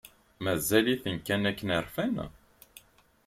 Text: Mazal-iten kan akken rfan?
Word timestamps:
Mazal-iten 0.43 1.17
kan 1.25 1.43
akken 1.51 1.71
rfan? 1.85 2.15